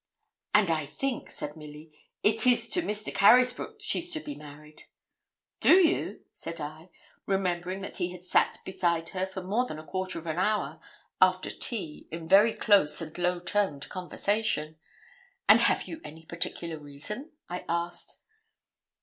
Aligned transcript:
'And 0.55 0.71
I 0.71 0.87
think,' 0.87 1.29
said 1.29 1.55
Milly, 1.55 1.91
'it 2.23 2.47
is 2.47 2.69
to 2.69 2.81
Mr. 2.81 3.13
Carysbroke 3.13 3.79
she's 3.81 4.11
to 4.13 4.19
be 4.19 4.33
married.' 4.33 4.85
'Do 5.59 5.75
you?' 5.75 6.25
said 6.31 6.59
I, 6.59 6.89
remembering 7.27 7.81
that 7.81 7.97
he 7.97 8.09
had 8.11 8.23
sat 8.25 8.65
beside 8.65 9.09
her 9.09 9.27
for 9.27 9.43
more 9.43 9.67
than 9.67 9.77
a 9.77 9.85
quarter 9.85 10.17
of 10.17 10.25
an 10.25 10.39
hour 10.39 10.79
after 11.21 11.51
tea 11.51 12.07
in 12.09 12.27
very 12.27 12.55
close 12.55 12.99
and 12.99 13.15
low 13.19 13.37
toned 13.37 13.89
conversation; 13.89 14.75
'and 15.47 15.61
have 15.61 15.83
you 15.83 16.01
any 16.03 16.25
particular 16.25 16.79
reason?' 16.79 17.33
I 17.47 17.63
asked. 17.69 18.21